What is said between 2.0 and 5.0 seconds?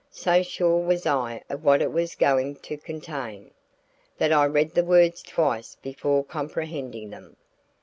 going to contain, that I read the